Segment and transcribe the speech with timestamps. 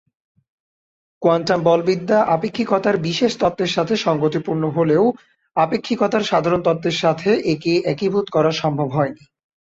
[1.21, 5.03] Quantum বলবিদ্যা আপেক্ষিকতার বিশেষ তত্ত্বের সাথে সঙ্গতিপূর্ণ হলেও
[5.57, 9.23] আপেক্ষিকতার সাধারণ তত্ত্বের সাথে একে একীভূত করা সম্ভব হয়নি।